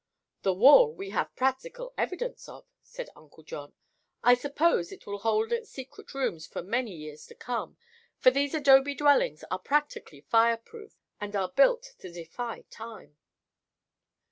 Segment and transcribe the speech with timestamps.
[0.41, 3.75] "The wall we have practical evidence of," said Uncle John.
[4.23, 7.77] "I suppose it will hold its secret rooms for many years to come,
[8.17, 13.15] for these adobe dwellings are practically fire proof and are built to defy time."